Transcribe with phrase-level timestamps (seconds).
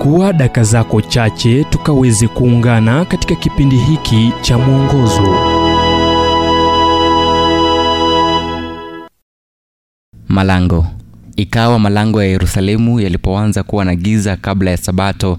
[0.00, 5.34] chukua daka zako chache tukaweze kuungana katika kipindi hiki cha mwongozo
[10.28, 10.86] Malango.
[11.36, 15.38] Ikawa malango ya Yerusalemu yalipoanza kuwa na giza kabla ya Sabato,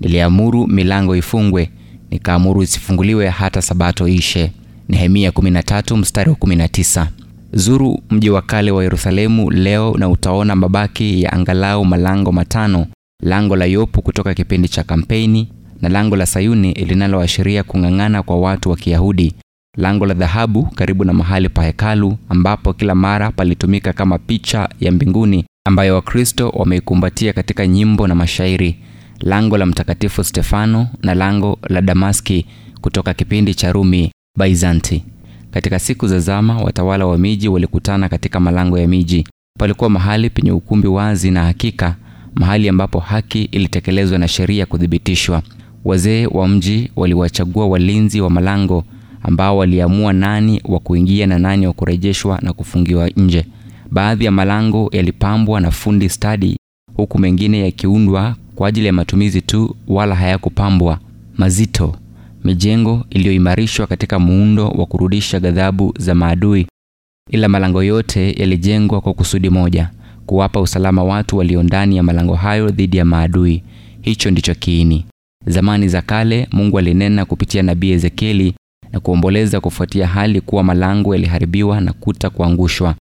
[0.00, 1.70] niliamuru milango ifungwe,
[2.10, 4.52] nikaamuru isifunguliwe hata Sabato ishe.
[4.88, 7.06] Nehemia 13 mstari wa 19.
[7.52, 12.86] Zuru mji wa kale wa Yerusalemu leo na utaona mabaki ya angalau malango matano:
[13.22, 15.48] lango la Yopu kutoka kipindi cha kampeni,
[15.80, 19.32] na lango la Sayuni linaloashiria kung'ang'ana kwa watu wa Kiyahudi,
[19.76, 24.92] lango la dhahabu karibu na mahali pa hekalu ambapo kila mara palitumika kama picha ya
[24.92, 28.76] mbinguni ambayo Wakristo wameikumbatia katika nyimbo na mashairi,
[29.20, 32.46] lango la Mtakatifu Stefano na lango la Damaski
[32.80, 35.04] kutoka kipindi cha Rumi Byzanti.
[35.50, 39.26] Katika siku za zama, watawala wa miji walikutana katika malango ya miji.
[39.58, 41.96] Palikuwa mahali penye ukumbi wazi na hakika,
[42.34, 45.42] mahali ambapo haki ilitekelezwa na sheria kuthibitishwa.
[45.84, 48.84] Wazee wa mji waliwachagua walinzi wa malango
[49.22, 53.46] ambao waliamua nani wa kuingia na nani wa kurejeshwa na kufungiwa nje.
[53.90, 56.56] Baadhi ya malango yalipambwa na fundi stadi,
[56.96, 60.98] huku mengine yakiundwa kwa ajili ya matumizi tu, wala hayakupambwa.
[61.36, 61.96] Mazito,
[62.44, 66.66] mijengo iliyoimarishwa katika muundo wa kurudisha ghadhabu za maadui.
[67.30, 69.90] Ila malango yote yalijengwa kwa kusudi moja,
[70.26, 73.62] kuwapa usalama watu walio ndani ya malango hayo dhidi ya maadui.
[74.02, 75.06] Hicho ndicho kiini.
[75.46, 78.54] Zamani za kale, Mungu alinena kupitia nabii Ezekieli
[78.92, 82.94] na kuomboleza kufuatia hali kuwa malango yaliharibiwa na kuta kuangushwa.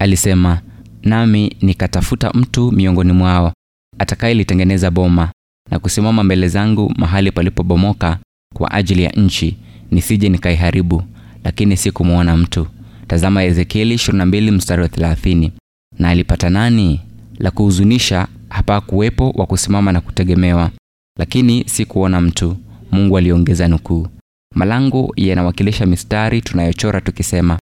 [0.00, 0.60] Alisema,
[1.02, 3.52] nami nikatafuta mtu miongoni mwao
[3.98, 5.32] atakayelitengeneza boma
[5.70, 8.18] na kusimama mbele zangu mahali palipobomoka
[8.54, 9.56] kwa ajili ya nchi,
[9.90, 11.02] nisije nikaiharibu,
[11.44, 12.66] lakini sikumwona mtu.
[13.06, 15.50] Tazama Ezekieli 22 mstari wa 30.
[15.98, 17.00] Na alipata nani?
[17.38, 20.70] La kuhuzunisha, hapakuwepo wa kusimama na kutegemewa,
[21.18, 22.56] lakini si kuona mtu.
[22.92, 24.06] Mungu aliongeza nukuu.
[24.54, 27.58] Malango yanawakilisha mistari tunayochora tukisema,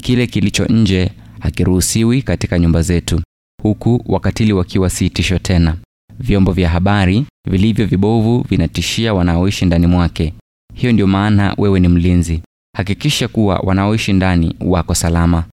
[0.00, 1.10] kile kilicho nje
[1.40, 3.20] hakiruhusiwi katika nyumba zetu,
[3.62, 5.76] huku wakatili wakiwa si tisho tena.
[6.18, 10.34] Vyombo vya habari vilivyo vibovu vinatishia wanaoishi ndani mwake.
[10.74, 12.42] Hiyo ndio maana wewe ni mlinzi.
[12.76, 15.44] Hakikisha kuwa wanaoishi ndani wako salama.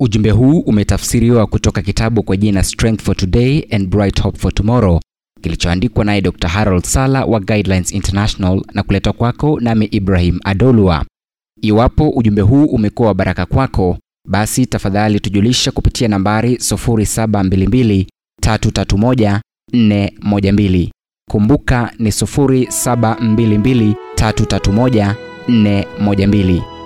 [0.00, 5.00] Ujumbe huu umetafsiriwa kutoka kitabu kwa jina Strength for Today and Bright Hope for Tomorrow
[5.42, 6.48] kilichoandikwa naye Dr.
[6.48, 11.04] Harold Sala wa Guidelines International na kuletwa kwako nami Ibrahim Adolwa.
[11.62, 13.98] Iwapo ujumbe huu umekuwa wa baraka kwako,
[14.28, 18.06] basi tafadhali tujulisha kupitia nambari 0722
[18.42, 19.40] 331
[19.72, 20.90] 412.
[21.30, 25.14] Kumbuka ni 0722 331
[25.48, 26.77] 412.